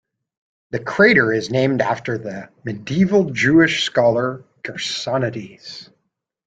The 0.71 0.79
crater 0.79 1.31
is 1.31 1.51
named 1.51 1.79
after 1.79 2.17
the 2.17 2.49
Medieval 2.63 3.25
Jewish 3.25 3.83
scholar 3.83 4.43
Gersonides. 4.63 5.91